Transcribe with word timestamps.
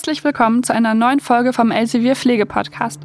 Herzlich 0.00 0.24
willkommen 0.24 0.62
zu 0.62 0.72
einer 0.72 0.94
neuen 0.94 1.20
Folge 1.20 1.52
vom 1.52 1.70
Elsevier 1.70 2.16
Pflegepodcast. 2.16 3.02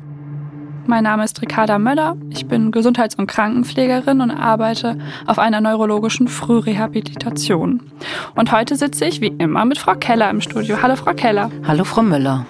Mein 0.85 1.03
Name 1.03 1.25
ist 1.25 1.41
Ricarda 1.41 1.77
Möller. 1.77 2.15
Ich 2.29 2.45
bin 2.45 2.71
Gesundheits- 2.71 3.15
und 3.15 3.27
Krankenpflegerin 3.27 4.21
und 4.21 4.31
arbeite 4.31 4.97
auf 5.25 5.37
einer 5.37 5.59
neurologischen 5.59 6.29
Frührehabilitation. 6.29 7.91
Und 8.35 8.53
heute 8.53 8.77
sitze 8.77 9.03
ich 9.03 9.19
wie 9.19 9.27
immer 9.27 9.65
mit 9.65 9.77
Frau 9.77 9.95
Keller 9.95 10.29
im 10.29 10.39
Studio. 10.39 10.81
Hallo, 10.81 10.95
Frau 10.95 11.13
Keller. 11.13 11.51
Hallo, 11.67 11.83
Frau 11.83 12.01
Müller. 12.01 12.45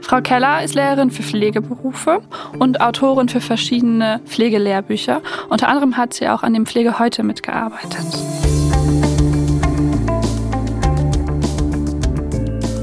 Frau 0.00 0.22
Keller 0.22 0.64
ist 0.64 0.74
Lehrerin 0.74 1.10
für 1.10 1.22
Pflegeberufe 1.22 2.22
und 2.58 2.80
Autorin 2.80 3.28
für 3.28 3.42
verschiedene 3.42 4.22
Pflegelehrbücher. 4.24 5.20
Unter 5.50 5.68
anderem 5.68 5.98
hat 5.98 6.14
sie 6.14 6.30
auch 6.30 6.42
an 6.42 6.54
dem 6.54 6.64
Pflege 6.64 6.98
heute 6.98 7.24
mitgearbeitet. 7.24 8.06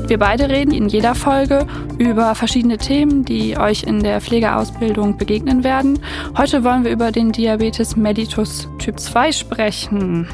Wir 0.09 0.17
beide 0.17 0.49
reden 0.49 0.73
in 0.73 0.89
jeder 0.89 1.13
Folge 1.13 1.67
über 1.99 2.33
verschiedene 2.33 2.79
Themen, 2.79 3.25
die 3.25 3.59
euch 3.59 3.83
in 3.83 4.01
der 4.01 4.19
Pflegeausbildung 4.21 5.17
begegnen 5.19 5.63
werden. 5.63 5.99
Heute 6.35 6.63
wollen 6.63 6.83
wir 6.83 6.89
über 6.89 7.11
den 7.11 7.31
Diabetes 7.31 7.95
mellitus 7.95 8.67
Typ 8.79 8.99
2 8.99 9.31
sprechen. 9.31 10.27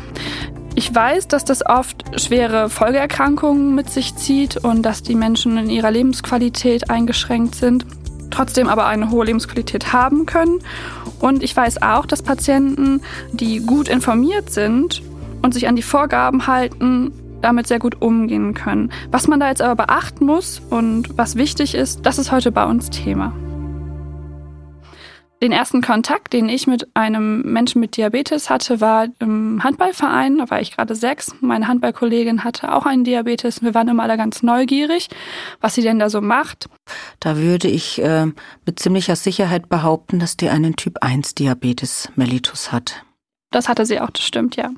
Ich 0.76 0.96
weiß, 0.96 1.28
dass 1.28 1.44
das 1.44 1.66
oft 1.66 2.06
schwere 2.18 2.70
Folgeerkrankungen 2.70 3.76
mit 3.76 3.90
sich 3.90 4.16
zieht 4.16 4.56
und 4.56 4.82
dass 4.84 5.04
die 5.04 5.16
Menschen 5.16 5.58
in 5.58 5.70
ihrer 5.70 5.92
Lebensqualität 5.92 6.90
eingeschränkt 6.90 7.56
sind, 7.56 7.86
trotzdem 8.32 8.70
aber 8.70 8.86
eine 8.86 9.12
hohe 9.12 9.26
Lebensqualität 9.26 9.92
haben 9.92 10.26
können. 10.26 10.60
Und 11.20 11.44
ich 11.44 11.54
weiß 11.54 11.82
auch, 11.82 12.06
dass 12.06 12.24
Patienten, 12.24 13.02
die 13.34 13.60
gut 13.60 13.90
informiert 13.90 14.52
sind 14.52 15.02
und 15.42 15.54
sich 15.54 15.68
an 15.68 15.76
die 15.76 15.82
Vorgaben 15.82 16.48
halten, 16.48 17.12
damit 17.46 17.68
sehr 17.68 17.80
gut 17.80 18.02
umgehen 18.02 18.54
können. 18.54 18.92
Was 19.12 19.28
man 19.28 19.40
da 19.40 19.48
jetzt 19.48 19.62
aber 19.62 19.86
beachten 19.86 20.26
muss 20.26 20.62
und 20.70 21.18
was 21.18 21.36
wichtig 21.36 21.76
ist, 21.76 22.06
das 22.06 22.18
ist 22.18 22.32
heute 22.32 22.52
bei 22.52 22.66
uns 22.66 22.90
Thema. 22.90 23.34
Den 25.42 25.52
ersten 25.52 25.82
Kontakt, 25.82 26.34
den 26.34 26.48
ich 26.50 26.66
mit 26.66 26.88
einem 26.96 27.42
Menschen 27.42 27.82
mit 27.82 27.98
Diabetes 27.98 28.50
hatte, 28.50 28.82
war 28.82 29.08
im 29.20 29.64
Handballverein. 29.64 30.38
Da 30.38 30.50
war 30.50 30.62
ich 30.62 30.76
gerade 30.76 30.96
sechs. 30.96 31.36
Meine 31.42 31.68
Handballkollegin 31.68 32.44
hatte 32.44 32.74
auch 32.74 32.86
einen 32.86 33.04
Diabetes. 33.04 33.62
Wir 33.62 33.74
waren 33.76 33.90
immer 33.90 34.04
alle 34.04 34.18
ganz 34.18 34.44
neugierig, 34.44 35.10
was 35.60 35.76
sie 35.76 35.82
denn 35.82 36.00
da 36.00 36.10
so 36.10 36.22
macht. 36.22 36.70
Da 37.20 37.38
würde 37.38 37.68
ich 37.68 38.02
äh, 38.02 38.28
mit 38.66 38.80
ziemlicher 38.80 39.18
Sicherheit 39.18 39.68
behaupten, 39.70 40.20
dass 40.20 40.38
die 40.38 40.50
einen 40.50 40.78
Typ 40.78 41.00
1 41.02 41.36
Diabetes 41.36 42.10
mellitus 42.16 42.72
hat. 42.72 43.04
Das 43.52 43.70
hatte 43.70 43.86
sie 43.86 44.00
auch, 44.00 44.10
das 44.10 44.24
stimmt, 44.24 44.56
ja. 44.56 44.72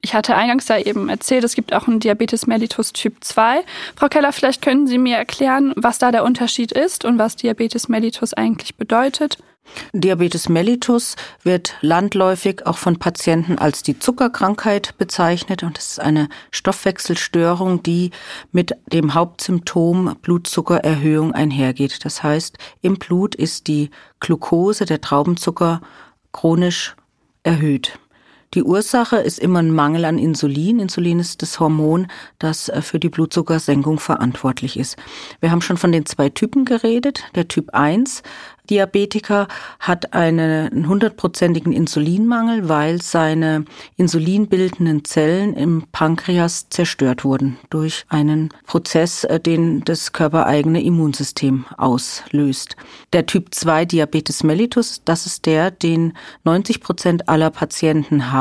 Ich 0.00 0.14
hatte 0.14 0.34
eingangs 0.34 0.68
ja 0.68 0.78
eben 0.78 1.08
erzählt, 1.08 1.44
es 1.44 1.54
gibt 1.54 1.72
auch 1.72 1.88
einen 1.88 2.00
Diabetes 2.00 2.46
mellitus 2.46 2.92
Typ 2.92 3.16
2. 3.24 3.60
Frau 3.96 4.08
Keller, 4.08 4.32
vielleicht 4.32 4.60
können 4.62 4.86
Sie 4.86 4.98
mir 4.98 5.16
erklären, 5.16 5.72
was 5.76 5.98
da 5.98 6.10
der 6.10 6.24
Unterschied 6.24 6.72
ist 6.72 7.04
und 7.04 7.18
was 7.18 7.36
Diabetes 7.36 7.88
mellitus 7.88 8.34
eigentlich 8.34 8.76
bedeutet. 8.76 9.38
Diabetes 9.92 10.48
mellitus 10.48 11.16
wird 11.42 11.76
landläufig 11.80 12.66
auch 12.66 12.78
von 12.78 12.98
Patienten 12.98 13.58
als 13.58 13.82
die 13.82 13.98
Zuckerkrankheit 13.98 14.96
bezeichnet 14.98 15.62
und 15.62 15.78
es 15.78 15.92
ist 15.92 16.00
eine 16.00 16.28
Stoffwechselstörung, 16.50 17.82
die 17.82 18.10
mit 18.52 18.74
dem 18.92 19.14
Hauptsymptom 19.14 20.16
Blutzuckererhöhung 20.22 21.32
einhergeht. 21.32 22.04
Das 22.04 22.22
heißt, 22.22 22.58
im 22.80 22.98
Blut 22.98 23.34
ist 23.34 23.66
die 23.68 23.90
Glucose, 24.20 24.84
der 24.84 25.00
Traubenzucker, 25.00 25.80
chronisch 26.32 26.96
erhöht. 27.42 27.98
Die 28.54 28.62
Ursache 28.62 29.16
ist 29.16 29.38
immer 29.38 29.58
ein 29.58 29.72
Mangel 29.72 30.06
an 30.06 30.18
Insulin. 30.18 30.78
Insulin 30.78 31.20
ist 31.20 31.42
das 31.42 31.60
Hormon, 31.60 32.06
das 32.38 32.70
äh, 32.70 32.80
für 32.80 32.98
die 32.98 33.10
Blutzuckersenkung 33.10 33.98
verantwortlich 33.98 34.78
ist. 34.78 34.96
Wir 35.40 35.50
haben 35.50 35.60
schon 35.60 35.76
von 35.76 35.92
den 35.92 36.06
zwei 36.06 36.30
Typen 36.30 36.64
geredet. 36.64 37.24
Der 37.34 37.48
Typ 37.48 37.74
1 37.74 38.22
Diabetiker 38.70 39.48
hat 39.80 40.12
einen 40.12 40.88
hundertprozentigen 40.88 41.72
Insulinmangel, 41.72 42.68
weil 42.68 43.00
seine 43.00 43.64
insulinbildenden 43.96 45.04
Zellen 45.04 45.54
im 45.54 45.84
Pankreas 45.90 46.68
zerstört 46.68 47.24
wurden 47.24 47.58
durch 47.70 48.04
einen 48.08 48.50
Prozess, 48.66 49.24
äh, 49.24 49.40
den 49.40 49.84
das 49.84 50.12
körpereigene 50.12 50.82
Immunsystem 50.82 51.64
auslöst. 51.76 52.76
Der 53.12 53.26
Typ 53.26 53.54
2 53.54 53.86
Diabetes 53.86 54.42
mellitus, 54.42 55.02
das 55.04 55.26
ist 55.26 55.46
der, 55.46 55.70
den 55.70 56.12
90 56.44 56.80
Prozent 56.80 57.28
aller 57.28 57.50
Patienten 57.50 58.32
haben. 58.32 58.37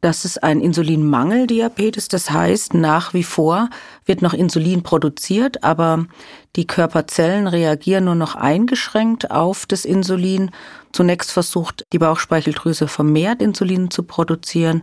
Das 0.00 0.24
ist 0.24 0.42
ein 0.44 0.60
Insulinmangeldiabetes. 0.60 2.08
Das 2.08 2.30
heißt, 2.30 2.74
nach 2.74 3.14
wie 3.14 3.24
vor 3.24 3.70
wird 4.04 4.22
noch 4.22 4.34
Insulin 4.34 4.82
produziert, 4.82 5.64
aber 5.64 6.06
die 6.54 6.66
Körperzellen 6.66 7.46
reagieren 7.46 8.04
nur 8.04 8.14
noch 8.14 8.36
eingeschränkt 8.36 9.30
auf 9.30 9.66
das 9.66 9.84
Insulin. 9.84 10.50
Zunächst 10.92 11.32
versucht 11.32 11.84
die 11.92 11.98
Bauchspeicheldrüse 11.98 12.88
vermehrt 12.88 13.42
Insulin 13.42 13.90
zu 13.90 14.02
produzieren 14.02 14.82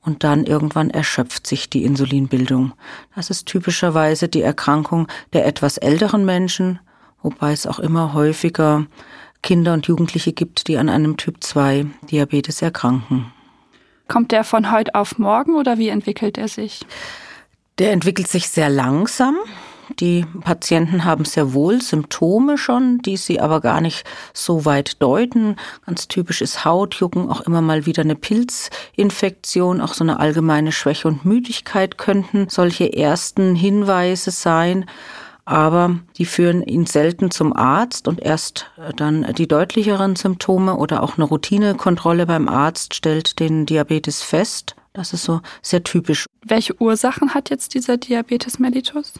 und 0.00 0.24
dann 0.24 0.44
irgendwann 0.44 0.90
erschöpft 0.90 1.46
sich 1.46 1.68
die 1.68 1.84
Insulinbildung. 1.84 2.72
Das 3.14 3.30
ist 3.30 3.46
typischerweise 3.46 4.28
die 4.28 4.42
Erkrankung 4.42 5.06
der 5.32 5.46
etwas 5.46 5.76
älteren 5.76 6.24
Menschen, 6.24 6.80
wobei 7.22 7.52
es 7.52 7.66
auch 7.66 7.78
immer 7.78 8.14
häufiger 8.14 8.86
Kinder 9.42 9.74
und 9.74 9.86
Jugendliche 9.86 10.32
gibt, 10.32 10.68
die 10.68 10.78
an 10.78 10.88
einem 10.88 11.16
Typ 11.16 11.42
2 11.42 11.86
Diabetes 12.10 12.62
erkranken. 12.62 13.32
Kommt 14.08 14.32
der 14.32 14.44
von 14.44 14.70
heute 14.70 14.94
auf 14.94 15.18
morgen 15.18 15.54
oder 15.56 15.78
wie 15.78 15.88
entwickelt 15.88 16.38
er 16.38 16.48
sich? 16.48 16.84
Der 17.78 17.92
entwickelt 17.92 18.28
sich 18.28 18.48
sehr 18.48 18.68
langsam. 18.68 19.36
Die 20.00 20.24
Patienten 20.42 21.04
haben 21.04 21.24
sehr 21.24 21.52
wohl 21.52 21.82
Symptome 21.82 22.56
schon, 22.56 22.98
die 22.98 23.16
sie 23.16 23.40
aber 23.40 23.60
gar 23.60 23.80
nicht 23.80 24.04
so 24.32 24.64
weit 24.64 25.02
deuten. 25.02 25.56
Ganz 25.86 26.08
typisch 26.08 26.40
ist 26.40 26.64
Hautjucken, 26.64 27.28
auch 27.28 27.42
immer 27.42 27.60
mal 27.60 27.84
wieder 27.84 28.02
eine 28.02 28.14
Pilzinfektion, 28.14 29.80
auch 29.80 29.94
so 29.94 30.04
eine 30.04 30.20
allgemeine 30.20 30.72
Schwäche 30.72 31.08
und 31.08 31.24
Müdigkeit 31.24 31.98
könnten 31.98 32.48
solche 32.48 32.92
ersten 32.92 33.54
Hinweise 33.54 34.30
sein 34.30 34.86
aber 35.44 35.98
die 36.16 36.24
führen 36.24 36.62
ihn 36.62 36.86
selten 36.86 37.30
zum 37.30 37.54
Arzt 37.56 38.06
und 38.08 38.20
erst 38.20 38.70
dann 38.96 39.32
die 39.34 39.48
deutlicheren 39.48 40.16
Symptome 40.16 40.76
oder 40.76 41.02
auch 41.02 41.16
eine 41.16 41.24
Routinekontrolle 41.24 42.26
beim 42.26 42.48
Arzt 42.48 42.94
stellt 42.94 43.40
den 43.40 43.66
Diabetes 43.66 44.22
fest. 44.22 44.76
Das 44.92 45.12
ist 45.12 45.24
so 45.24 45.40
sehr 45.62 45.82
typisch. 45.82 46.26
Welche 46.44 46.80
Ursachen 46.80 47.34
hat 47.34 47.50
jetzt 47.50 47.74
dieser 47.74 47.96
Diabetes 47.96 48.58
mellitus? 48.58 49.14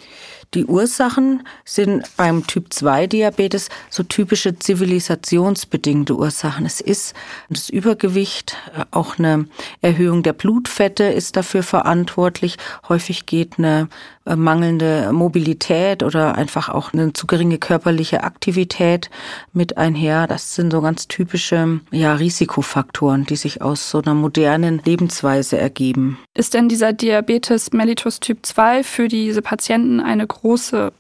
Die 0.55 0.67
Ursachen 0.67 1.45
sind 1.65 2.05
beim 2.19 2.47
Typ 2.47 2.75
2 2.75 3.07
Diabetes 3.07 3.71
so 3.89 4.03
typische 4.03 4.59
zivilisationsbedingte 4.59 6.15
Ursachen. 6.15 6.67
Es 6.67 6.83
ist 6.83 7.15
das 7.49 7.71
Übergewicht, 7.71 8.55
auch 8.91 9.19
eine 9.19 9.47
Erhöhung 9.81 10.23
der 10.23 10.35
Blutfette 10.35 11.05
ist 11.05 11.37
dafür 11.37 11.63
verantwortlich. 11.63 12.59
Häufig 12.87 13.25
geht 13.25 13.59
eine 13.59 13.89
äh, 14.27 14.37
mangelnde 14.37 15.11
Mobilität 15.13 16.03
oder 16.03 16.35
einfach 16.35 16.69
auch 16.69 16.93
eine 16.93 17.15
zu 17.15 17.27
geringe 17.27 17.57
körperliche 17.57 18.23
Aktivität 18.23 19.09
mit 19.55 19.79
einher. 19.79 20.27
Das 20.27 20.55
sind 20.55 20.71
so 20.71 20.83
ganz 20.83 21.09
typische 21.09 21.81
ja, 21.91 22.13
Risikofaktoren, 22.15 23.25
die 23.25 23.37
sich 23.37 23.63
aus 23.63 23.89
so 23.89 24.03
einer 24.03 24.15
modernen 24.15 24.83
Lebensweise 24.85 25.57
ergeben. 25.57 26.19
Ist 26.35 26.53
denn 26.53 26.69
dieser 26.69 26.93
Diabetes 26.93 27.73
mellitus 27.73 28.21
Typ 28.21 28.45
2 28.45 28.85
für 28.85 29.09
diese 29.09 29.41
Patienten 29.41 30.01
eine 30.01 30.27
große 30.27 30.42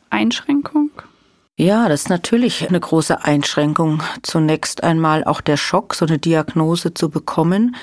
Einschränkung? 0.09 0.92
Ja, 1.63 1.89
das 1.89 2.03
ist 2.03 2.09
natürlich 2.09 2.69
eine 2.69 2.81
große 2.81 3.23
Einschränkung. 3.23 4.03
Zunächst 4.25 4.83
einmal 4.83 5.23
auch 5.23 5.41
der 5.41 5.57
Schock, 5.57 5.95
so 5.95 6.05
eine 6.05 6.19
Diagnose 6.19 6.93
zu 6.93 7.09
bekommen. 7.09 7.77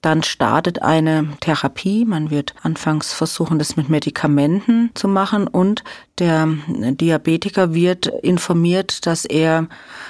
Dann 0.00 0.22
startet 0.22 0.80
eine 0.80 1.28
Therapie. 1.40 2.06
Man 2.06 2.30
wird 2.30 2.54
anfangs 2.62 3.12
versuchen, 3.12 3.58
das 3.58 3.76
mit 3.76 3.90
Medikamenten 3.90 4.90
zu 4.94 5.06
machen 5.06 5.48
und 5.48 5.84
der 6.18 6.48
Diabetiker 6.66 7.74
wird 7.74 8.06
informiert, 8.06 9.04
dass 9.04 9.26
er 9.26 9.66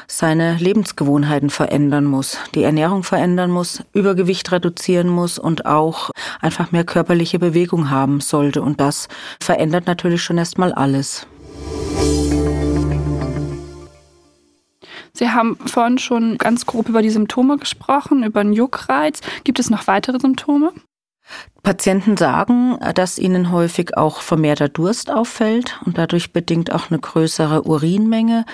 seine 0.06 0.54
Lebensgewohnheiten 0.58 1.50
verändern 1.50 2.04
muss, 2.04 2.38
die 2.54 2.62
Ernährung 2.62 3.02
verändern 3.02 3.50
muss, 3.50 3.82
Übergewicht 3.92 4.52
reduzieren 4.52 5.08
muss 5.08 5.36
und 5.36 5.66
auch 5.66 6.10
einfach 6.40 6.70
mehr 6.70 6.84
körperliche 6.84 7.40
Bewegung 7.40 7.90
haben 7.90 8.20
sollte. 8.20 8.62
Und 8.62 8.80
das 8.80 9.08
verändert 9.40 9.88
natürlich 9.88 10.22
schon 10.22 10.38
erstmal 10.38 10.72
alles. 10.72 11.26
Sie 15.16 15.30
haben 15.30 15.56
vorhin 15.66 15.98
schon 15.98 16.36
ganz 16.36 16.66
grob 16.66 16.88
über 16.90 17.00
die 17.00 17.10
Symptome 17.10 17.56
gesprochen, 17.56 18.22
über 18.22 18.40
einen 18.40 18.52
Juckreiz. 18.52 19.20
Gibt 19.44 19.58
es 19.58 19.70
noch 19.70 19.86
weitere 19.86 20.20
Symptome? 20.20 20.72
Patienten 21.62 22.16
sagen, 22.16 22.78
dass 22.94 23.18
ihnen 23.18 23.50
häufig 23.50 23.96
auch 23.96 24.20
vermehrter 24.20 24.68
Durst 24.68 25.10
auffällt 25.10 25.80
und 25.84 25.98
dadurch 25.98 26.32
bedingt 26.32 26.70
auch 26.70 26.90
eine 26.90 27.00
größere 27.00 27.62
Urinmenge. 27.62 28.44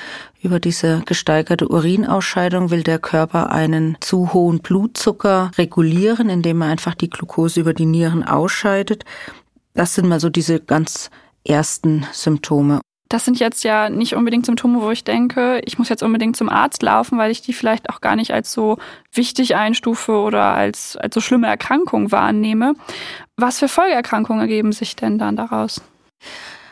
Über 0.40 0.60
diese 0.60 1.02
gesteigerte 1.04 1.68
Urinausscheidung 1.68 2.70
will 2.70 2.82
der 2.82 2.98
Körper 2.98 3.50
einen 3.50 3.98
zu 4.00 4.32
hohen 4.32 4.60
Blutzucker 4.60 5.50
regulieren, 5.58 6.30
indem 6.30 6.62
er 6.62 6.68
einfach 6.68 6.94
die 6.94 7.10
Glucose 7.10 7.60
über 7.60 7.74
die 7.74 7.86
Nieren 7.86 8.22
ausscheidet. 8.22 9.04
Das 9.74 9.94
sind 9.94 10.08
mal 10.08 10.20
so 10.20 10.30
diese 10.30 10.60
ganz 10.60 11.10
ersten 11.44 12.06
Symptome. 12.12 12.80
Das 13.12 13.26
sind 13.26 13.38
jetzt 13.38 13.62
ja 13.62 13.90
nicht 13.90 14.14
unbedingt 14.14 14.46
Symptome, 14.46 14.80
wo 14.80 14.90
ich 14.90 15.04
denke, 15.04 15.60
ich 15.66 15.78
muss 15.78 15.90
jetzt 15.90 16.02
unbedingt 16.02 16.34
zum 16.34 16.48
Arzt 16.48 16.82
laufen, 16.82 17.18
weil 17.18 17.30
ich 17.30 17.42
die 17.42 17.52
vielleicht 17.52 17.90
auch 17.90 18.00
gar 18.00 18.16
nicht 18.16 18.32
als 18.32 18.50
so 18.50 18.78
wichtig 19.12 19.54
einstufe 19.54 20.12
oder 20.12 20.54
als, 20.54 20.96
als 20.96 21.14
so 21.14 21.20
schlimme 21.20 21.46
Erkrankung 21.46 22.10
wahrnehme. 22.10 22.72
Was 23.36 23.58
für 23.58 23.68
Folgeerkrankungen 23.68 24.40
ergeben 24.40 24.72
sich 24.72 24.96
denn 24.96 25.18
dann 25.18 25.36
daraus? 25.36 25.82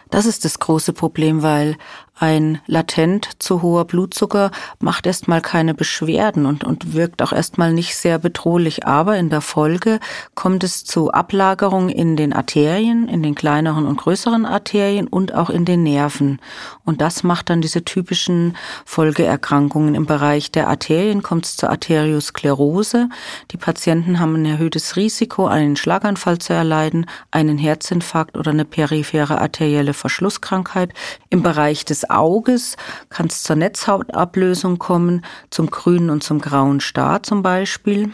Das 0.08 0.24
ist 0.24 0.46
das 0.46 0.58
große 0.58 0.94
Problem, 0.94 1.42
weil 1.42 1.76
ein 2.20 2.60
latent 2.66 3.30
zu 3.38 3.62
hoher 3.62 3.86
Blutzucker 3.86 4.50
macht 4.78 5.06
erstmal 5.06 5.40
keine 5.40 5.72
Beschwerden 5.72 6.44
und, 6.44 6.64
und 6.64 6.92
wirkt 6.92 7.22
auch 7.22 7.32
erstmal 7.32 7.72
nicht 7.72 7.96
sehr 7.96 8.18
bedrohlich. 8.18 8.86
Aber 8.86 9.16
in 9.16 9.30
der 9.30 9.40
Folge 9.40 10.00
kommt 10.34 10.62
es 10.62 10.84
zu 10.84 11.10
Ablagerungen 11.12 11.88
in 11.88 12.16
den 12.16 12.34
Arterien, 12.34 13.08
in 13.08 13.22
den 13.22 13.34
kleineren 13.34 13.86
und 13.86 13.96
größeren 13.96 14.44
Arterien 14.44 15.08
und 15.08 15.34
auch 15.34 15.48
in 15.48 15.64
den 15.64 15.82
Nerven. 15.82 16.40
Und 16.84 17.00
das 17.00 17.22
macht 17.22 17.48
dann 17.48 17.62
diese 17.62 17.86
typischen 17.86 18.54
Folgeerkrankungen. 18.84 19.94
Im 19.94 20.04
Bereich 20.04 20.52
der 20.52 20.68
Arterien 20.68 21.22
kommt 21.22 21.46
es 21.46 21.56
zur 21.56 21.70
Arteriosklerose. 21.70 23.08
Die 23.50 23.56
Patienten 23.56 24.20
haben 24.20 24.34
ein 24.34 24.44
erhöhtes 24.44 24.96
Risiko, 24.96 25.46
einen 25.46 25.76
Schlaganfall 25.76 26.36
zu 26.36 26.52
erleiden, 26.52 27.06
einen 27.30 27.56
Herzinfarkt 27.56 28.36
oder 28.36 28.50
eine 28.50 28.66
periphere 28.66 29.40
arterielle 29.40 29.94
Verschlusskrankheit. 29.94 30.92
Im 31.30 31.42
Bereich 31.42 31.86
des 31.86 32.09
Auges 32.10 32.76
kann 33.08 33.26
es 33.26 33.42
zur 33.42 33.56
Netzhautablösung 33.56 34.78
kommen, 34.78 35.24
zum 35.50 35.70
grünen 35.70 36.10
und 36.10 36.22
zum 36.22 36.40
grauen 36.40 36.80
Star 36.80 37.22
zum 37.22 37.42
Beispiel. 37.42 38.12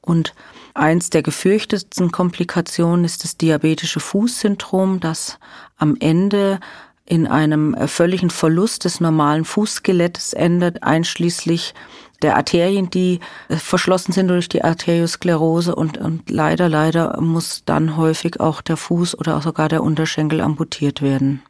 Und 0.00 0.34
eins 0.74 1.10
der 1.10 1.22
gefürchtetsten 1.22 2.10
Komplikationen 2.12 3.04
ist 3.04 3.24
das 3.24 3.36
diabetische 3.36 4.00
Fußsyndrom, 4.00 5.00
das 5.00 5.38
am 5.76 5.96
Ende 6.00 6.60
in 7.04 7.26
einem 7.26 7.74
völligen 7.88 8.30
Verlust 8.30 8.84
des 8.84 9.00
normalen 9.00 9.44
Fußskeletts 9.44 10.34
endet, 10.34 10.82
einschließlich 10.82 11.74
der 12.22 12.36
Arterien, 12.36 12.90
die 12.90 13.20
verschlossen 13.48 14.12
sind 14.12 14.28
durch 14.28 14.48
die 14.48 14.64
Arteriosklerose 14.64 15.74
und, 15.74 15.98
und 15.98 16.30
leider, 16.30 16.68
leider 16.68 17.20
muss 17.20 17.62
dann 17.64 17.96
häufig 17.96 18.40
auch 18.40 18.60
der 18.60 18.76
Fuß 18.76 19.18
oder 19.18 19.36
auch 19.36 19.42
sogar 19.42 19.68
der 19.68 19.82
Unterschenkel 19.82 20.40
amputiert 20.40 21.00
werden. 21.00 21.42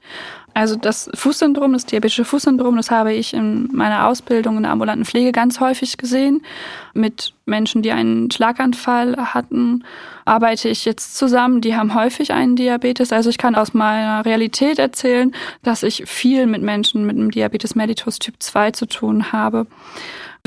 Also 0.58 0.74
das 0.74 1.08
Fußsyndrom, 1.14 1.72
das 1.72 1.86
diabetische 1.86 2.24
Fußsyndrom, 2.24 2.74
das 2.74 2.90
habe 2.90 3.12
ich 3.12 3.32
in 3.32 3.68
meiner 3.72 4.08
Ausbildung 4.08 4.56
in 4.56 4.64
der 4.64 4.72
ambulanten 4.72 5.04
Pflege 5.04 5.30
ganz 5.30 5.60
häufig 5.60 5.98
gesehen. 5.98 6.42
Mit 6.94 7.32
Menschen, 7.46 7.82
die 7.82 7.92
einen 7.92 8.28
Schlaganfall 8.28 9.16
hatten, 9.18 9.84
arbeite 10.24 10.68
ich 10.68 10.84
jetzt 10.84 11.16
zusammen. 11.16 11.60
Die 11.60 11.76
haben 11.76 11.94
häufig 11.94 12.32
einen 12.32 12.56
Diabetes. 12.56 13.12
Also 13.12 13.30
ich 13.30 13.38
kann 13.38 13.54
aus 13.54 13.72
meiner 13.72 14.24
Realität 14.24 14.80
erzählen, 14.80 15.32
dass 15.62 15.84
ich 15.84 16.02
viel 16.06 16.46
mit 16.46 16.60
Menschen 16.60 17.06
mit 17.06 17.14
einem 17.14 17.30
Diabetes 17.30 17.76
mellitus 17.76 18.18
Typ 18.18 18.34
2 18.40 18.72
zu 18.72 18.86
tun 18.86 19.30
habe. 19.30 19.68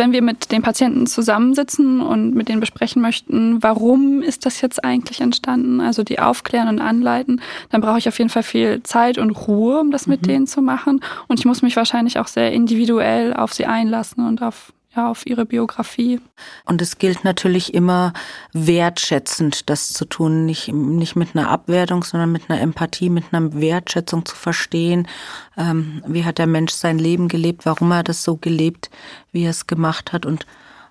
Wenn 0.01 0.13
wir 0.13 0.23
mit 0.23 0.51
den 0.51 0.63
Patienten 0.63 1.05
zusammensitzen 1.05 2.01
und 2.01 2.33
mit 2.33 2.49
denen 2.49 2.59
besprechen 2.59 3.03
möchten, 3.03 3.61
warum 3.61 4.23
ist 4.23 4.47
das 4.47 4.59
jetzt 4.59 4.83
eigentlich 4.83 5.21
entstanden, 5.21 5.79
also 5.79 6.01
die 6.01 6.17
aufklären 6.17 6.69
und 6.69 6.81
anleiten, 6.81 7.39
dann 7.69 7.81
brauche 7.81 7.99
ich 7.99 8.07
auf 8.07 8.17
jeden 8.17 8.31
Fall 8.31 8.41
viel 8.41 8.81
Zeit 8.81 9.19
und 9.19 9.29
Ruhe, 9.29 9.79
um 9.79 9.91
das 9.91 10.07
mit 10.07 10.23
mhm. 10.23 10.25
denen 10.25 10.47
zu 10.47 10.63
machen. 10.63 11.01
Und 11.27 11.39
ich 11.39 11.45
muss 11.45 11.61
mich 11.61 11.75
wahrscheinlich 11.75 12.17
auch 12.17 12.25
sehr 12.25 12.51
individuell 12.51 13.35
auf 13.35 13.53
sie 13.53 13.67
einlassen 13.67 14.25
und 14.25 14.41
auf 14.41 14.73
ja, 14.95 15.09
auf 15.09 15.25
ihre 15.25 15.45
Biografie. 15.45 16.19
Und 16.65 16.81
es 16.81 16.97
gilt 16.97 17.23
natürlich 17.23 17.73
immer 17.73 18.13
wertschätzend, 18.53 19.69
das 19.69 19.93
zu 19.93 20.05
tun, 20.05 20.45
nicht, 20.45 20.67
nicht 20.73 21.15
mit 21.15 21.35
einer 21.35 21.49
Abwertung, 21.49 22.03
sondern 22.03 22.31
mit 22.31 22.49
einer 22.49 22.59
Empathie, 22.61 23.09
mit 23.09 23.25
einer 23.31 23.53
Wertschätzung 23.53 24.25
zu 24.25 24.35
verstehen, 24.35 25.07
ähm, 25.57 26.03
wie 26.05 26.25
hat 26.25 26.37
der 26.37 26.47
Mensch 26.47 26.73
sein 26.73 26.99
Leben 26.99 27.27
gelebt, 27.27 27.65
warum 27.65 27.91
er 27.91 28.03
das 28.03 28.23
so 28.23 28.35
gelebt, 28.35 28.89
wie 29.31 29.43
er 29.43 29.51
es 29.51 29.67
gemacht 29.67 30.11
hat 30.11 30.25
und 30.25 30.45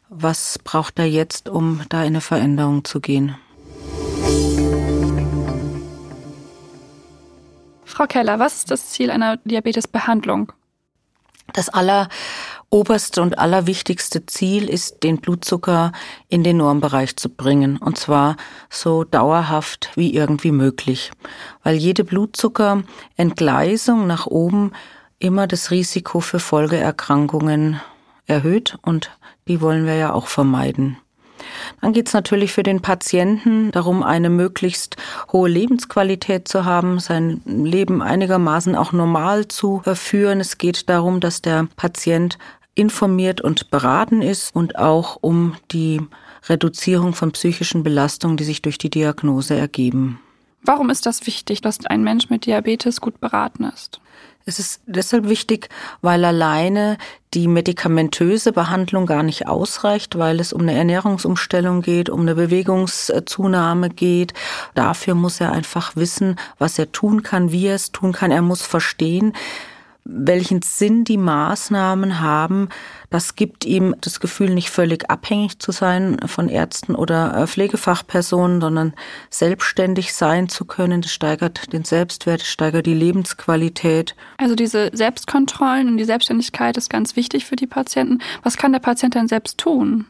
was 0.08 0.58
braucht 0.58 0.98
er 0.98 1.06
jetzt, 1.06 1.48
um 1.48 1.82
da 1.88 2.00
in 2.02 2.08
eine 2.08 2.20
Veränderung 2.20 2.84
zu 2.84 3.00
gehen. 3.00 3.36
Frau 7.84 8.06
Keller, 8.06 8.38
was 8.38 8.56
ist 8.56 8.70
das 8.70 8.88
Ziel 8.88 9.10
einer 9.10 9.36
Diabetesbehandlung? 9.38 10.52
Das 11.52 11.68
aller 11.68 12.08
oberste 12.70 13.20
und 13.20 13.38
allerwichtigste 13.38 14.24
Ziel 14.26 14.68
ist, 14.68 15.02
den 15.02 15.18
Blutzucker 15.18 15.92
in 16.28 16.44
den 16.44 16.58
Normbereich 16.58 17.16
zu 17.16 17.28
bringen. 17.28 17.76
Und 17.76 17.98
zwar 17.98 18.36
so 18.70 19.04
dauerhaft 19.04 19.90
wie 19.96 20.14
irgendwie 20.14 20.52
möglich. 20.52 21.10
Weil 21.62 21.76
jede 21.76 22.04
Blutzuckerentgleisung 22.04 24.06
nach 24.06 24.26
oben 24.26 24.72
immer 25.18 25.46
das 25.46 25.70
Risiko 25.70 26.20
für 26.20 26.38
Folgeerkrankungen 26.38 27.80
erhöht 28.26 28.78
und 28.82 29.10
die 29.48 29.60
wollen 29.60 29.84
wir 29.84 29.96
ja 29.96 30.12
auch 30.12 30.28
vermeiden. 30.28 30.96
Dann 31.80 31.92
geht 31.92 32.08
es 32.08 32.14
natürlich 32.14 32.52
für 32.52 32.62
den 32.62 32.80
Patienten 32.80 33.70
darum, 33.72 34.02
eine 34.02 34.30
möglichst 34.30 34.96
hohe 35.32 35.48
Lebensqualität 35.48 36.48
zu 36.48 36.64
haben, 36.64 37.00
sein 37.00 37.40
Leben 37.44 38.02
einigermaßen 38.02 38.76
auch 38.76 38.92
normal 38.92 39.48
zu 39.48 39.82
führen. 39.94 40.40
Es 40.40 40.58
geht 40.58 40.88
darum, 40.88 41.20
dass 41.20 41.42
der 41.42 41.68
Patient 41.76 42.38
informiert 42.80 43.40
und 43.40 43.70
beraten 43.70 44.22
ist 44.22 44.54
und 44.56 44.78
auch 44.78 45.18
um 45.20 45.54
die 45.70 46.00
Reduzierung 46.48 47.14
von 47.14 47.32
psychischen 47.32 47.82
Belastungen, 47.82 48.36
die 48.36 48.44
sich 48.44 48.62
durch 48.62 48.78
die 48.78 48.90
Diagnose 48.90 49.54
ergeben. 49.54 50.18
Warum 50.62 50.90
ist 50.90 51.06
das 51.06 51.26
wichtig, 51.26 51.60
dass 51.60 51.84
ein 51.86 52.02
Mensch 52.02 52.30
mit 52.30 52.46
Diabetes 52.46 53.00
gut 53.00 53.20
beraten 53.20 53.64
ist? 53.64 54.00
Es 54.46 54.58
ist 54.58 54.80
deshalb 54.86 55.28
wichtig, 55.28 55.68
weil 56.00 56.24
alleine 56.24 56.96
die 57.34 57.46
medikamentöse 57.46 58.52
Behandlung 58.52 59.04
gar 59.06 59.22
nicht 59.22 59.46
ausreicht, 59.46 60.18
weil 60.18 60.40
es 60.40 60.52
um 60.52 60.62
eine 60.62 60.74
Ernährungsumstellung 60.74 61.82
geht, 61.82 62.08
um 62.08 62.22
eine 62.22 62.34
Bewegungszunahme 62.34 63.90
geht. 63.90 64.32
Dafür 64.74 65.14
muss 65.14 65.40
er 65.40 65.52
einfach 65.52 65.94
wissen, 65.94 66.36
was 66.58 66.78
er 66.78 66.90
tun 66.90 67.22
kann, 67.22 67.52
wie 67.52 67.66
er 67.66 67.74
es 67.74 67.92
tun 67.92 68.12
kann. 68.12 68.30
Er 68.30 68.42
muss 68.42 68.62
verstehen, 68.62 69.34
welchen 70.12 70.62
Sinn 70.62 71.04
die 71.04 71.16
Maßnahmen 71.16 72.20
haben. 72.20 72.68
Das 73.10 73.36
gibt 73.36 73.64
ihm 73.64 73.94
das 74.00 74.20
Gefühl, 74.20 74.50
nicht 74.50 74.70
völlig 74.70 75.10
abhängig 75.10 75.58
zu 75.58 75.72
sein 75.72 76.18
von 76.26 76.48
Ärzten 76.48 76.94
oder 76.94 77.36
äh, 77.36 77.46
Pflegefachpersonen, 77.46 78.60
sondern 78.60 78.94
selbstständig 79.30 80.12
sein 80.14 80.48
zu 80.48 80.64
können. 80.64 81.02
Das 81.02 81.12
steigert 81.12 81.72
den 81.72 81.84
Selbstwert, 81.84 82.42
steigert 82.42 82.86
die 82.86 82.94
Lebensqualität. 82.94 84.14
Also 84.38 84.54
diese 84.54 84.90
Selbstkontrollen 84.92 85.88
und 85.88 85.96
die 85.96 86.04
Selbstständigkeit 86.04 86.76
ist 86.76 86.90
ganz 86.90 87.16
wichtig 87.16 87.46
für 87.46 87.56
die 87.56 87.66
Patienten. 87.66 88.18
Was 88.42 88.56
kann 88.56 88.72
der 88.72 88.80
Patient 88.80 89.14
denn 89.14 89.28
selbst 89.28 89.58
tun? 89.58 90.06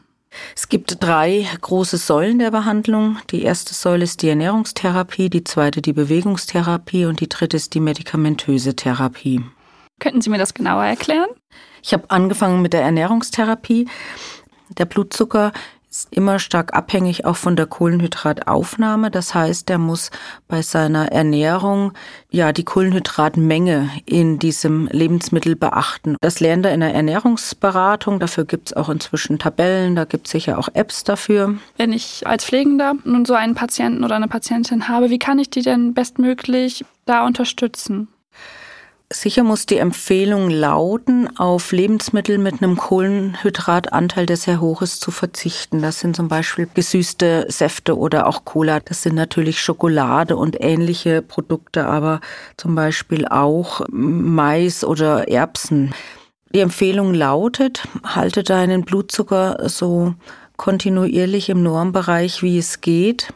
Es 0.55 0.69
gibt 0.69 1.03
drei 1.03 1.45
große 1.59 1.97
Säulen 1.97 2.39
der 2.39 2.51
Behandlung. 2.51 3.17
Die 3.31 3.41
erste 3.41 3.73
Säule 3.73 4.05
ist 4.05 4.21
die 4.21 4.29
Ernährungstherapie, 4.29 5.29
die 5.29 5.43
zweite 5.43 5.81
die 5.81 5.93
Bewegungstherapie 5.93 7.05
und 7.05 7.19
die 7.19 7.27
dritte 7.27 7.57
ist 7.57 7.73
die 7.73 7.81
medikamentöse 7.81 8.75
Therapie. 8.75 9.43
Könnten 10.01 10.21
Sie 10.21 10.31
mir 10.31 10.39
das 10.39 10.55
genauer 10.55 10.83
erklären? 10.83 11.29
Ich 11.83 11.93
habe 11.93 12.09
angefangen 12.09 12.61
mit 12.61 12.73
der 12.73 12.81
Ernährungstherapie. 12.81 13.87
Der 14.77 14.85
Blutzucker 14.85 15.53
ist 15.91 16.07
immer 16.09 16.39
stark 16.39 16.73
abhängig 16.73 17.25
auch 17.25 17.35
von 17.35 17.55
der 17.55 17.67
Kohlenhydrataufnahme. 17.67 19.11
Das 19.11 19.35
heißt, 19.35 19.69
er 19.69 19.77
muss 19.77 20.09
bei 20.47 20.63
seiner 20.63 21.11
Ernährung 21.11 21.91
ja 22.31 22.51
die 22.51 22.63
Kohlenhydratmenge 22.63 23.91
in 24.05 24.39
diesem 24.39 24.87
Lebensmittel 24.87 25.55
beachten. 25.55 26.15
Das 26.19 26.39
lernt 26.39 26.65
er 26.65 26.73
in 26.73 26.79
der 26.79 26.95
Ernährungsberatung. 26.95 28.19
Dafür 28.19 28.45
gibt 28.45 28.69
es 28.69 28.73
auch 28.73 28.89
inzwischen 28.89 29.37
Tabellen, 29.37 29.95
da 29.95 30.05
gibt 30.05 30.25
es 30.25 30.31
sicher 30.31 30.57
auch 30.57 30.69
Apps 30.73 31.03
dafür. 31.03 31.57
Wenn 31.77 31.93
ich 31.93 32.25
als 32.25 32.45
Pflegender 32.45 32.95
nun 33.03 33.25
so 33.25 33.35
einen 33.35 33.53
Patienten 33.53 34.03
oder 34.03 34.15
eine 34.15 34.29
Patientin 34.29 34.87
habe, 34.87 35.11
wie 35.11 35.19
kann 35.19 35.37
ich 35.37 35.51
die 35.51 35.61
denn 35.61 35.93
bestmöglich 35.93 36.85
da 37.05 37.23
unterstützen? 37.23 38.07
Sicher 39.13 39.43
muss 39.43 39.65
die 39.65 39.77
Empfehlung 39.77 40.49
lauten, 40.49 41.37
auf 41.37 41.73
Lebensmittel 41.73 42.37
mit 42.37 42.63
einem 42.63 42.77
Kohlenhydratanteil, 42.77 44.25
der 44.25 44.37
sehr 44.37 44.61
hoch 44.61 44.81
ist, 44.81 45.01
zu 45.01 45.11
verzichten. 45.11 45.81
Das 45.81 45.99
sind 45.99 46.15
zum 46.15 46.29
Beispiel 46.29 46.69
gesüßte 46.73 47.45
Säfte 47.49 47.97
oder 47.97 48.25
auch 48.25 48.45
Cola. 48.45 48.79
Das 48.79 49.01
sind 49.01 49.15
natürlich 49.15 49.61
Schokolade 49.61 50.37
und 50.37 50.61
ähnliche 50.61 51.21
Produkte, 51.21 51.85
aber 51.87 52.21
zum 52.55 52.73
Beispiel 52.73 53.27
auch 53.27 53.81
Mais 53.89 54.85
oder 54.85 55.27
Erbsen. 55.27 55.93
Die 56.53 56.61
Empfehlung 56.61 57.13
lautet, 57.13 57.83
halte 58.05 58.43
deinen 58.43 58.83
Blutzucker 58.83 59.67
so 59.67 60.15
kontinuierlich 60.55 61.49
im 61.49 61.63
Normbereich, 61.63 62.43
wie 62.43 62.57
es 62.57 62.79
geht. 62.79 63.33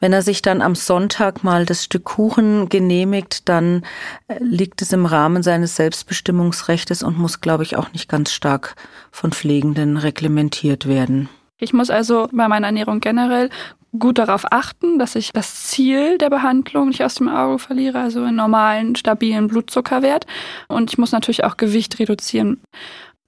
Wenn 0.00 0.14
er 0.14 0.22
sich 0.22 0.40
dann 0.40 0.62
am 0.62 0.74
Sonntag 0.74 1.44
mal 1.44 1.66
das 1.66 1.84
Stück 1.84 2.04
Kuchen 2.04 2.70
genehmigt, 2.70 3.48
dann 3.48 3.84
äh, 4.28 4.36
liegt 4.40 4.80
es 4.80 4.92
im 4.92 5.04
Rahmen 5.04 5.42
seines 5.42 5.76
Selbstbestimmungsrechtes 5.76 7.02
und 7.02 7.18
muss, 7.18 7.42
glaube 7.42 7.62
ich, 7.62 7.76
auch 7.76 7.92
nicht 7.92 8.08
ganz 8.08 8.32
stark 8.32 8.76
von 9.12 9.32
Pflegenden 9.32 9.98
reglementiert 9.98 10.88
werden. 10.88 11.28
Ich 11.58 11.74
muss 11.74 11.90
also 11.90 12.28
bei 12.32 12.48
meiner 12.48 12.68
Ernährung 12.68 13.00
generell 13.00 13.50
gut 13.98 14.18
darauf 14.18 14.50
achten, 14.50 14.98
dass 14.98 15.16
ich 15.16 15.32
das 15.32 15.66
Ziel 15.66 16.16
der 16.16 16.30
Behandlung 16.30 16.88
nicht 16.88 17.04
aus 17.04 17.16
dem 17.16 17.28
Auge 17.28 17.58
verliere, 17.58 18.00
also 18.00 18.22
einen 18.22 18.36
normalen, 18.36 18.96
stabilen 18.96 19.48
Blutzuckerwert. 19.48 20.26
Und 20.68 20.90
ich 20.90 20.98
muss 20.98 21.12
natürlich 21.12 21.44
auch 21.44 21.56
Gewicht 21.56 21.98
reduzieren. 21.98 22.60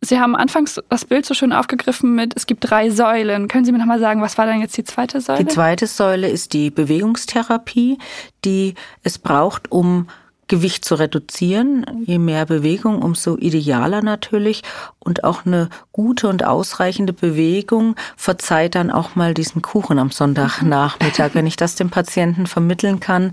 Sie 0.05 0.19
haben 0.19 0.35
anfangs 0.35 0.81
das 0.89 1.05
Bild 1.05 1.25
so 1.25 1.33
schön 1.33 1.53
aufgegriffen 1.53 2.17
mit, 2.17 2.35
es 2.37 2.47
gibt 2.47 2.69
drei 2.69 2.91
Säulen. 2.91 3.47
Können 3.47 3.65
Sie 3.65 3.71
mir 3.71 3.79
nochmal 3.79 4.01
sagen, 4.01 4.21
was 4.21 4.37
war 4.37 4.47
dann 4.47 4.61
jetzt 4.61 4.77
die 4.77 4.83
zweite 4.83 5.21
Säule? 5.21 5.39
Die 5.39 5.47
zweite 5.47 5.87
Säule 5.87 6.29
ist 6.29 6.53
die 6.55 6.71
Bewegungstherapie, 6.71 7.99
die 8.45 8.75
es 9.05 9.19
braucht, 9.19 9.71
um 9.71 10.09
Gewicht 10.49 10.85
zu 10.85 10.97
reduzieren. 10.97 11.87
Je 12.05 12.19
mehr 12.19 12.47
Bewegung, 12.47 13.01
umso 13.01 13.39
idealer 13.39 14.03
natürlich. 14.03 14.63
Und 14.99 15.23
auch 15.23 15.47
eine 15.47 15.69
gute 15.93 16.27
und 16.29 16.45
ausreichende 16.45 17.13
Bewegung 17.13 17.95
verzeiht 18.17 18.75
dann 18.75 18.91
auch 18.91 19.15
mal 19.15 19.35
diesen 19.35 19.63
Kuchen 19.63 20.01
am 20.01 20.11
Sonntagnachmittag. 20.11 21.31
Wenn 21.35 21.47
ich 21.47 21.57
das 21.57 21.77
dem 21.77 21.91
Patienten 21.91 22.49
vermitteln 22.49 22.99
kann, 22.99 23.33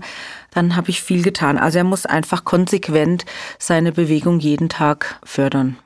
dann 0.52 0.76
habe 0.76 0.90
ich 0.90 1.02
viel 1.02 1.22
getan. 1.22 1.58
Also 1.58 1.78
er 1.78 1.84
muss 1.84 2.06
einfach 2.06 2.44
konsequent 2.44 3.24
seine 3.58 3.90
Bewegung 3.90 4.38
jeden 4.38 4.68
Tag 4.68 5.18
fördern. 5.24 5.76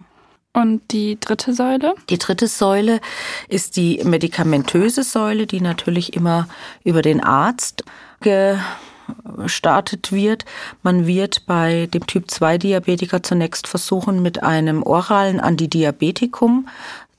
Und 0.54 0.92
die 0.92 1.18
dritte 1.18 1.52
Säule? 1.52 1.94
Die 2.08 2.18
dritte 2.18 2.46
Säule 2.46 3.00
ist 3.48 3.76
die 3.76 4.00
medikamentöse 4.04 5.02
Säule, 5.02 5.46
die 5.46 5.60
natürlich 5.60 6.14
immer 6.14 6.48
über 6.84 7.02
den 7.02 7.22
Arzt 7.22 7.84
ge 8.20 8.56
gestartet 9.36 10.12
wird. 10.12 10.46
Man 10.82 11.06
wird 11.06 11.44
bei 11.44 11.88
dem 11.92 12.06
Typ 12.06 12.30
2 12.30 12.56
Diabetiker 12.56 13.22
zunächst 13.22 13.66
versuchen, 13.66 14.22
mit 14.22 14.42
einem 14.42 14.82
oralen 14.82 15.40
Antidiabetikum 15.40 16.68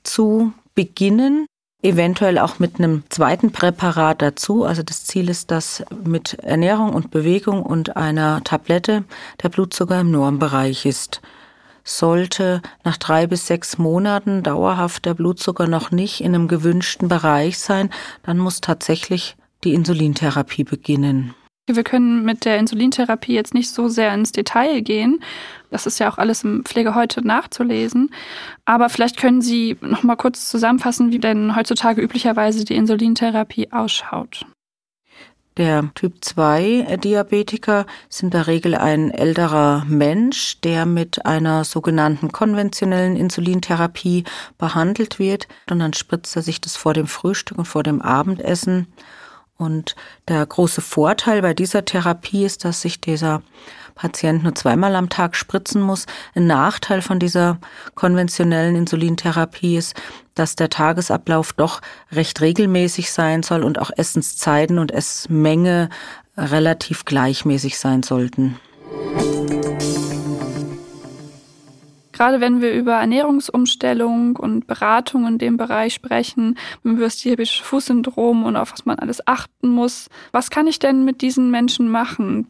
zu 0.02 0.52
beginnen, 0.74 1.46
eventuell 1.82 2.38
auch 2.38 2.58
mit 2.58 2.80
einem 2.80 3.04
zweiten 3.08 3.52
Präparat 3.52 4.20
dazu. 4.20 4.64
Also 4.64 4.82
das 4.82 5.04
Ziel 5.04 5.28
ist, 5.28 5.52
dass 5.52 5.84
mit 6.04 6.34
Ernährung 6.42 6.92
und 6.92 7.12
Bewegung 7.12 7.62
und 7.62 7.96
einer 7.96 8.42
Tablette 8.42 9.04
der 9.42 9.48
Blutzucker 9.48 10.00
im 10.00 10.10
Normbereich 10.10 10.86
ist. 10.86 11.20
Sollte 11.88 12.62
nach 12.82 12.96
drei 12.96 13.28
bis 13.28 13.46
sechs 13.46 13.78
Monaten 13.78 14.42
dauerhaft 14.42 15.04
der 15.04 15.14
Blutzucker 15.14 15.68
noch 15.68 15.92
nicht 15.92 16.20
in 16.20 16.34
einem 16.34 16.48
gewünschten 16.48 17.08
Bereich 17.08 17.58
sein, 17.58 17.90
dann 18.24 18.38
muss 18.38 18.60
tatsächlich 18.60 19.36
die 19.62 19.72
Insulintherapie 19.72 20.64
beginnen. 20.64 21.34
Wir 21.68 21.84
können 21.84 22.24
mit 22.24 22.44
der 22.44 22.58
Insulintherapie 22.58 23.34
jetzt 23.34 23.54
nicht 23.54 23.70
so 23.70 23.88
sehr 23.88 24.12
ins 24.14 24.32
Detail 24.32 24.80
gehen. 24.82 25.20
Das 25.70 25.86
ist 25.86 26.00
ja 26.00 26.10
auch 26.10 26.18
alles 26.18 26.42
im 26.42 26.64
Pflege 26.64 26.96
heute 26.96 27.26
nachzulesen. 27.26 28.10
Aber 28.64 28.88
vielleicht 28.88 29.16
können 29.16 29.40
Sie 29.40 29.76
noch 29.80 30.02
mal 30.02 30.16
kurz 30.16 30.48
zusammenfassen, 30.48 31.12
wie 31.12 31.18
denn 31.20 31.54
heutzutage 31.54 32.02
üblicherweise 32.02 32.64
die 32.64 32.74
Insulintherapie 32.74 33.72
ausschaut. 33.72 34.44
Der 35.56 35.90
Typ 35.94 36.22
2 36.22 36.98
Diabetiker 37.02 37.86
ist 38.10 38.22
in 38.22 38.28
der 38.28 38.46
Regel 38.46 38.74
ein 38.74 39.10
älterer 39.10 39.84
Mensch, 39.88 40.60
der 40.60 40.84
mit 40.84 41.24
einer 41.24 41.64
sogenannten 41.64 42.30
konventionellen 42.30 43.16
Insulintherapie 43.16 44.24
behandelt 44.58 45.18
wird. 45.18 45.48
Und 45.70 45.78
dann 45.78 45.94
spritzt 45.94 46.36
er 46.36 46.42
sich 46.42 46.60
das 46.60 46.76
vor 46.76 46.92
dem 46.92 47.06
Frühstück 47.06 47.56
und 47.56 47.64
vor 47.64 47.82
dem 47.82 48.02
Abendessen 48.02 48.86
und 49.56 49.96
der 50.28 50.44
große 50.44 50.82
Vorteil 50.82 51.40
bei 51.40 51.54
dieser 51.54 51.84
Therapie 51.84 52.44
ist, 52.44 52.64
dass 52.64 52.82
sich 52.82 53.00
dieser 53.00 53.42
Patient 53.94 54.42
nur 54.42 54.54
zweimal 54.54 54.94
am 54.94 55.08
Tag 55.08 55.34
spritzen 55.34 55.80
muss. 55.80 56.04
Ein 56.34 56.46
Nachteil 56.46 57.00
von 57.00 57.18
dieser 57.18 57.58
konventionellen 57.94 58.76
Insulintherapie 58.76 59.78
ist, 59.78 59.94
dass 60.36 60.54
der 60.54 60.70
Tagesablauf 60.70 61.52
doch 61.52 61.80
recht 62.12 62.40
regelmäßig 62.40 63.10
sein 63.10 63.42
soll 63.42 63.64
und 63.64 63.80
auch 63.80 63.90
Essenszeiten 63.96 64.78
und 64.78 64.92
Essmenge 64.92 65.88
relativ 66.36 67.04
gleichmäßig 67.04 67.78
sein 67.78 68.02
sollten. 68.02 68.56
Gerade 72.16 72.40
wenn 72.40 72.62
wir 72.62 72.72
über 72.72 72.94
Ernährungsumstellung 72.94 74.36
und 74.36 74.66
Beratung 74.66 75.26
in 75.26 75.36
dem 75.36 75.58
Bereich 75.58 75.92
sprechen, 75.92 76.56
über 76.82 77.02
das 77.02 77.18
diabetische 77.18 77.62
Fußsyndrom 77.62 78.44
und 78.44 78.56
auf 78.56 78.72
was 78.72 78.86
man 78.86 78.98
alles 78.98 79.26
achten 79.26 79.68
muss, 79.68 80.08
was 80.32 80.48
kann 80.48 80.66
ich 80.66 80.78
denn 80.78 81.04
mit 81.04 81.20
diesen 81.20 81.50
Menschen 81.50 81.90
machen? 81.90 82.46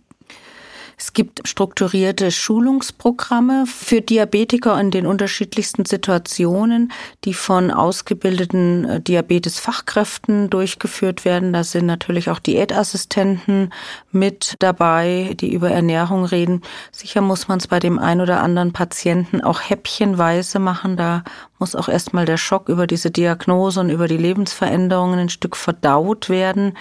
Es 0.99 1.13
gibt 1.13 1.47
strukturierte 1.47 2.31
Schulungsprogramme 2.31 3.67
für 3.67 4.01
Diabetiker 4.01 4.81
in 4.81 4.91
den 4.91 5.07
unterschiedlichsten 5.07 5.85
Situationen, 5.85 6.91
die 7.25 7.35
von 7.35 7.71
ausgebildeten 7.71 8.85
äh, 8.87 9.01
Diabetesfachkräften 9.03 10.49
durchgeführt 10.49 11.27
werden. 11.27 11.53
Da 11.53 11.65
sind 11.65 11.85
natürlich 11.85 12.31
auch 12.31 12.39
Diätassistenten 12.39 13.75
mit 14.11 14.55
dabei, 14.61 15.37
die 15.39 15.53
über 15.53 15.71
Ernährung 15.71 16.25
reden. 16.25 16.63
Sicher 16.93 17.21
muss 17.21 17.47
man 17.47 17.59
es 17.59 17.67
bei 17.67 17.79
dem 17.79 17.99
einen 17.99 18.23
oder 18.23 18.43
anderen 18.43 18.73
Patienten 18.73 19.43
auch 19.43 19.61
häppchenweise 19.61 20.59
machen. 20.61 20.97
Da 20.97 21.25
muss 21.59 21.77
auch 21.77 21.91
erstmal 21.91 22.25
der 22.25 22.39
Schock 22.39 22.71
über 22.71 22.87
diese 22.87 23.11
Diagnose 23.11 23.81
und 23.81 23.91
über 23.91 24.09
die 24.09 24.17
Lebensveränderungen 24.17 25.19
ein 25.19 25.29
Stück 25.29 25.57
verdaut 25.57 26.31
werden. 26.31 26.73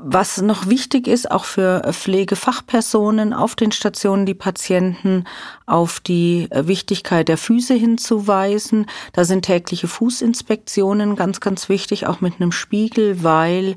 Was 0.00 0.40
noch 0.40 0.68
wichtig 0.68 1.08
ist, 1.08 1.28
auch 1.28 1.44
für 1.44 1.82
Pflegefachpersonen 1.92 3.32
auf 3.32 3.56
den 3.56 3.72
Stationen, 3.72 4.26
die 4.26 4.34
Patienten 4.34 5.24
auf 5.66 5.98
die 5.98 6.48
Wichtigkeit 6.54 7.26
der 7.26 7.36
Füße 7.36 7.74
hinzuweisen. 7.74 8.86
Da 9.12 9.24
sind 9.24 9.42
tägliche 9.42 9.88
Fußinspektionen 9.88 11.16
ganz, 11.16 11.40
ganz 11.40 11.68
wichtig, 11.68 12.06
auch 12.06 12.20
mit 12.20 12.34
einem 12.40 12.52
Spiegel, 12.52 13.24
weil 13.24 13.74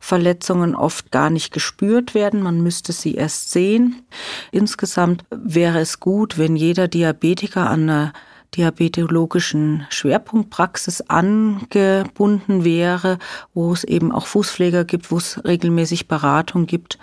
Verletzungen 0.00 0.74
oft 0.74 1.12
gar 1.12 1.30
nicht 1.30 1.52
gespürt 1.52 2.14
werden. 2.14 2.42
Man 2.42 2.60
müsste 2.62 2.92
sie 2.92 3.14
erst 3.14 3.52
sehen. 3.52 4.02
Insgesamt 4.50 5.24
wäre 5.30 5.78
es 5.78 6.00
gut, 6.00 6.36
wenn 6.36 6.56
jeder 6.56 6.88
Diabetiker 6.88 7.70
an 7.70 7.88
einer 7.88 8.12
diabetologischen 8.56 9.86
Schwerpunktpraxis 9.90 11.02
angebunden 11.02 12.64
wäre, 12.64 13.18
wo 13.54 13.72
es 13.72 13.84
eben 13.84 14.12
auch 14.12 14.26
Fußpfleger 14.26 14.84
gibt, 14.84 15.10
wo 15.10 15.18
es 15.18 15.44
regelmäßig 15.44 16.08
Beratung 16.08 16.66
gibt, 16.66 16.98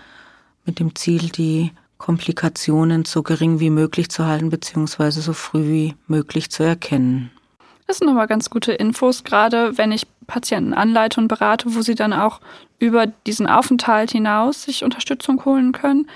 mit 0.65 0.79
dem 0.79 0.95
Ziel, 0.95 1.29
die 1.29 1.71
Komplikationen 1.97 3.05
so 3.05 3.23
gering 3.23 3.59
wie 3.59 3.69
möglich 3.69 4.09
zu 4.09 4.25
halten, 4.25 4.49
beziehungsweise 4.49 5.21
so 5.21 5.33
früh 5.33 5.63
wie 5.67 5.95
möglich 6.07 6.51
zu 6.51 6.63
erkennen. 6.63 7.31
Das 7.87 7.99
sind 7.99 8.07
nochmal 8.07 8.27
ganz 8.27 8.49
gute 8.49 8.73
Infos, 8.73 9.23
gerade 9.23 9.77
wenn 9.77 9.93
ich 9.93 10.05
Patienten 10.27 10.73
anleite 10.73 11.21
und 11.21 11.29
berate, 11.29 11.73
wo 11.73 11.81
sie 11.81 11.95
dann 11.95 12.11
auch 12.11 12.41
über 12.79 13.07
diesen 13.07 13.47
Aufenthalt 13.47 14.11
hinaus 14.11 14.63
sich 14.63 14.83
Unterstützung 14.83 15.43
holen 15.45 15.71
können. 15.71 16.07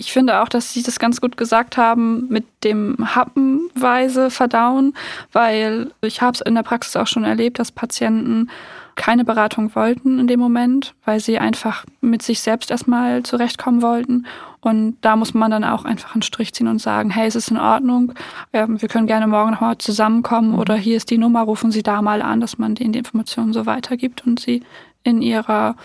Ich 0.00 0.12
finde 0.12 0.40
auch, 0.40 0.48
dass 0.48 0.72
Sie 0.72 0.82
das 0.82 0.98
ganz 0.98 1.20
gut 1.20 1.36
gesagt 1.36 1.76
haben 1.76 2.26
mit 2.30 2.46
dem 2.64 2.96
Happenweise 3.14 4.30
verdauen, 4.30 4.94
weil 5.30 5.90
ich 6.00 6.22
habe 6.22 6.32
es 6.32 6.40
in 6.40 6.54
der 6.54 6.62
Praxis 6.62 6.96
auch 6.96 7.06
schon 7.06 7.24
erlebt, 7.24 7.58
dass 7.58 7.70
Patienten 7.70 8.50
keine 8.96 9.26
Beratung 9.26 9.74
wollten 9.74 10.18
in 10.18 10.26
dem 10.26 10.40
Moment, 10.40 10.94
weil 11.04 11.20
sie 11.20 11.38
einfach 11.38 11.84
mit 12.00 12.22
sich 12.22 12.40
selbst 12.40 12.70
erstmal 12.70 13.24
zurechtkommen 13.24 13.82
wollten. 13.82 14.24
Und 14.62 14.96
da 15.02 15.16
muss 15.16 15.34
man 15.34 15.50
dann 15.50 15.64
auch 15.64 15.84
einfach 15.84 16.14
einen 16.14 16.22
Strich 16.22 16.54
ziehen 16.54 16.68
und 16.68 16.78
sagen, 16.78 17.10
hey, 17.10 17.28
es 17.28 17.34
ist 17.34 17.50
in 17.50 17.58
Ordnung, 17.58 18.14
ähm, 18.54 18.80
wir 18.80 18.88
können 18.88 19.06
gerne 19.06 19.26
morgen 19.26 19.50
nochmal 19.50 19.76
zusammenkommen 19.76 20.54
oder 20.54 20.76
hier 20.76 20.96
ist 20.96 21.10
die 21.10 21.18
Nummer, 21.18 21.42
rufen 21.42 21.72
Sie 21.72 21.82
da 21.82 22.00
mal 22.00 22.22
an, 22.22 22.40
dass 22.40 22.56
man 22.56 22.74
denen 22.74 22.94
die 22.94 23.00
Informationen 23.00 23.52
so 23.52 23.66
weitergibt 23.66 24.26
und 24.26 24.40
sie 24.40 24.62
in 25.02 25.20
ihrer 25.20 25.76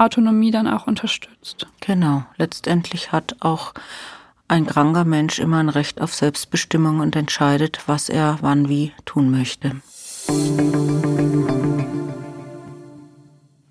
Autonomie 0.00 0.50
dann 0.50 0.66
auch 0.66 0.86
unterstützt. 0.86 1.66
Genau, 1.80 2.24
letztendlich 2.36 3.12
hat 3.12 3.36
auch 3.40 3.74
ein 4.48 4.66
kranker 4.66 5.04
Mensch 5.04 5.38
immer 5.38 5.58
ein 5.58 5.68
Recht 5.68 6.00
auf 6.00 6.14
Selbstbestimmung 6.14 7.00
und 7.00 7.14
entscheidet, 7.14 7.80
was 7.86 8.08
er 8.08 8.38
wann 8.40 8.68
wie 8.68 8.92
tun 9.04 9.30
möchte. 9.30 9.76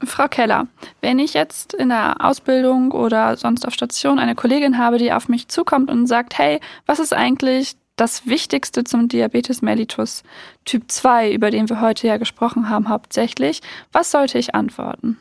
Frau 0.06 0.28
Keller, 0.28 0.68
wenn 1.02 1.20
ich 1.20 1.34
jetzt 1.34 1.74
in 1.74 1.90
der 1.90 2.24
Ausbildung 2.26 2.92
oder 2.92 3.36
sonst 3.36 3.68
auf 3.68 3.74
Station 3.74 4.20
eine 4.20 4.36
Kollegin 4.36 4.78
habe, 4.78 4.98
die 4.98 5.12
auf 5.12 5.28
mich 5.28 5.50
zukommt 5.50 5.90
und 5.90 6.08
sagt, 6.08 6.38
hey, 6.38 6.60
was 6.86 7.00
ist 7.00 7.14
eigentlich 7.14 7.76
das 7.96 8.26
Wichtigste 8.26 8.86
zum 8.86 9.10
Diabetes 9.10 9.62
mellitus 9.62 10.24
Typ 10.64 10.90
2, 10.90 11.34
über 11.34 11.52
den 11.52 11.68
wir 11.68 11.82
heute 11.82 12.08
ja 12.08 12.18
gesprochen 12.18 12.70
haben 12.70 12.88
hauptsächlich, 12.88 13.62
was 13.92 14.12
sollte 14.12 14.38
ich 14.40 14.56
antworten? 14.56 15.18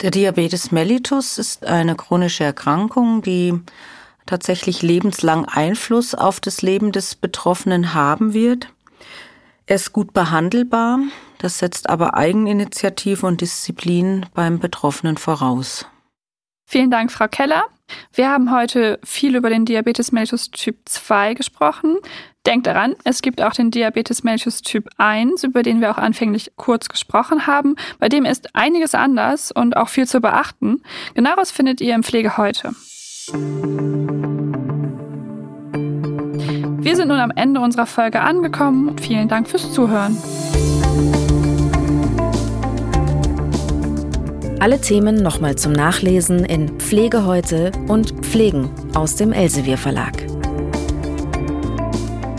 Der 0.00 0.12
Diabetes 0.12 0.70
mellitus 0.70 1.38
ist 1.38 1.66
eine 1.66 1.96
chronische 1.96 2.44
Erkrankung, 2.44 3.20
die 3.20 3.58
tatsächlich 4.26 4.80
lebenslang 4.80 5.44
Einfluss 5.46 6.14
auf 6.14 6.38
das 6.38 6.62
Leben 6.62 6.92
des 6.92 7.16
Betroffenen 7.16 7.94
haben 7.94 8.32
wird. 8.32 8.72
Er 9.66 9.74
ist 9.74 9.92
gut 9.92 10.12
behandelbar, 10.12 11.00
das 11.38 11.58
setzt 11.58 11.90
aber 11.90 12.14
Eigeninitiative 12.14 13.26
und 13.26 13.40
Disziplin 13.40 14.26
beim 14.34 14.60
Betroffenen 14.60 15.16
voraus. 15.16 15.84
Vielen 16.64 16.92
Dank, 16.92 17.10
Frau 17.10 17.26
Keller. 17.26 17.64
Wir 18.12 18.30
haben 18.30 18.54
heute 18.54 19.00
viel 19.02 19.34
über 19.34 19.50
den 19.50 19.64
Diabetes 19.64 20.12
mellitus 20.12 20.52
Typ 20.52 20.76
2 20.84 21.34
gesprochen. 21.34 21.96
Denkt 22.48 22.66
daran, 22.66 22.96
es 23.04 23.20
gibt 23.20 23.42
auch 23.42 23.52
den 23.52 23.70
Diabetes 23.70 24.24
mellitus 24.24 24.62
Typ 24.62 24.88
1, 24.96 25.44
über 25.44 25.62
den 25.62 25.82
wir 25.82 25.90
auch 25.90 25.98
anfänglich 25.98 26.50
kurz 26.56 26.88
gesprochen 26.88 27.46
haben. 27.46 27.76
Bei 27.98 28.08
dem 28.08 28.24
ist 28.24 28.56
einiges 28.56 28.94
anders 28.94 29.52
und 29.52 29.76
auch 29.76 29.90
viel 29.90 30.08
zu 30.08 30.22
beachten. 30.22 30.80
Genaueres 31.12 31.50
findet 31.50 31.82
ihr 31.82 31.94
im 31.94 32.02
Pflege 32.02 32.38
heute. 32.38 32.70
Wir 36.80 36.96
sind 36.96 37.08
nun 37.08 37.20
am 37.20 37.32
Ende 37.36 37.60
unserer 37.60 37.84
Folge 37.84 38.22
angekommen. 38.22 38.96
Vielen 38.96 39.28
Dank 39.28 39.46
fürs 39.46 39.70
Zuhören. 39.74 40.16
Alle 44.58 44.80
Themen 44.80 45.16
nochmal 45.16 45.56
zum 45.56 45.72
Nachlesen 45.72 46.46
in 46.46 46.80
Pflege 46.80 47.26
heute 47.26 47.72
und 47.88 48.24
Pflegen 48.24 48.70
aus 48.94 49.16
dem 49.16 49.34
Elsevier 49.34 49.76
Verlag. 49.76 50.37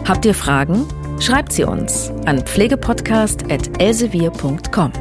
Habt 0.09 0.25
ihr 0.25 0.33
Fragen? 0.33 0.85
Schreibt 1.19 1.53
sie 1.53 1.65
uns 1.65 2.11
an 2.25 2.41
pflegepodcast.elsevier.com. 2.41 4.91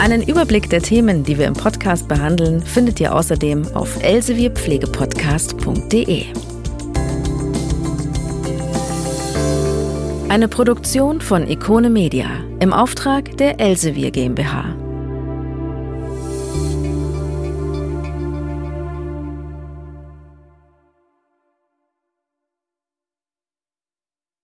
Einen 0.00 0.24
Überblick 0.24 0.68
der 0.68 0.82
Themen, 0.82 1.22
die 1.22 1.38
wir 1.38 1.46
im 1.46 1.54
Podcast 1.54 2.08
behandeln, 2.08 2.60
findet 2.60 2.98
ihr 2.98 3.14
außerdem 3.14 3.68
auf 3.76 4.02
elsevierpflegepodcast.de. 4.02 6.24
Eine 10.28 10.48
Produktion 10.48 11.20
von 11.20 11.48
Ikone 11.48 11.88
Media 11.88 12.26
im 12.58 12.72
Auftrag 12.72 13.36
der 13.36 13.60
Elsevier 13.60 14.10
GmbH. 14.10 14.74